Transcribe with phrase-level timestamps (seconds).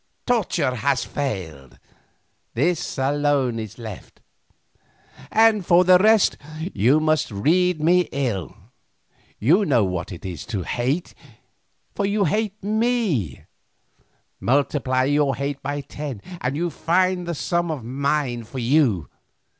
[0.25, 1.77] Torture has failed;
[2.55, 4.19] this alone is left.
[5.29, 6.37] And for the rest,
[6.73, 8.55] you must read me ill.
[9.37, 11.13] You know what it is to hate,
[11.93, 13.43] for you hate me;
[14.39, 19.07] multiply your hate by ten and you may find the sum of mine for you.